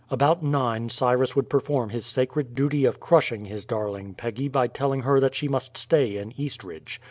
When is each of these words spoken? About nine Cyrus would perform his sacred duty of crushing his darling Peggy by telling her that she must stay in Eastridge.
About 0.09 0.41
nine 0.41 0.89
Cyrus 0.89 1.35
would 1.35 1.47
perform 1.47 1.89
his 1.91 2.07
sacred 2.07 2.55
duty 2.55 2.85
of 2.85 2.99
crushing 2.99 3.45
his 3.45 3.65
darling 3.65 4.15
Peggy 4.15 4.47
by 4.47 4.65
telling 4.65 5.03
her 5.03 5.19
that 5.19 5.35
she 5.35 5.47
must 5.47 5.77
stay 5.77 6.17
in 6.17 6.31
Eastridge. 6.41 6.99